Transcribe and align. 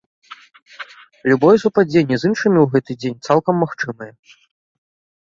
Любое 1.31 1.51
супадзенне 1.63 2.15
з 2.21 2.31
іншымі 2.31 2.57
ў 2.61 2.65
гэты 2.77 2.91
дзень 3.03 3.19
цалкам 3.27 3.55
магчымае. 3.65 4.09